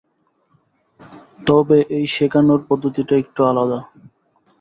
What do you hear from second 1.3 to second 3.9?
তবে এই শেখানোর পদ্ধতিটা একটু আলাদা।